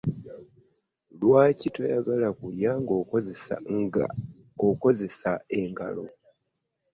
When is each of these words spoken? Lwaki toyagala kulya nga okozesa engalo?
Lwaki 1.19 1.67
toyagala 1.75 2.27
kulya 2.39 2.71
nga 2.81 2.93
okozesa 4.67 5.31
engalo? 5.59 6.05